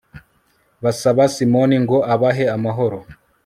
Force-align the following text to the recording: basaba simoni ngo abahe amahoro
basaba 0.83 1.23
simoni 1.35 1.77
ngo 1.83 1.97
abahe 2.13 2.45
amahoro 2.55 2.97